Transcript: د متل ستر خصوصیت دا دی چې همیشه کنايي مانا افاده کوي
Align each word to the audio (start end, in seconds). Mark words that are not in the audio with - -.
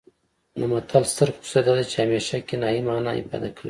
د 0.59 0.61
متل 0.71 1.03
ستر 1.11 1.29
خصوصیت 1.35 1.63
دا 1.67 1.73
دی 1.77 1.85
چې 1.91 1.97
همیشه 2.03 2.35
کنايي 2.49 2.81
مانا 2.87 3.11
افاده 3.21 3.47
کوي 3.55 3.59